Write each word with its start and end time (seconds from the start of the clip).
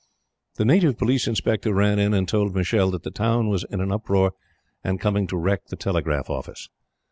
]The 0.57 0.65
Native 0.65 0.97
Police 0.97 1.27
Inspector 1.27 1.71
ran 1.71 1.99
in 1.99 2.11
and 2.11 2.27
told 2.27 2.55
Michele 2.55 2.89
that 2.89 3.03
the 3.03 3.11
town 3.11 3.49
was 3.49 3.65
in 3.69 3.81
an 3.81 3.91
uproar 3.91 4.33
and 4.83 4.99
coming 4.99 5.27
to 5.27 5.37
wreck 5.37 5.67
the 5.67 5.75
Telegraph 5.75 6.27
Office. 6.27 6.69